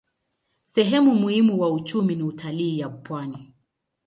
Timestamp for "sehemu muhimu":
0.65-1.59